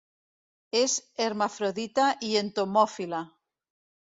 És 0.79 0.95
hermafrodita 1.25 2.07
i 2.31 2.35
entomòfila. 2.43 3.21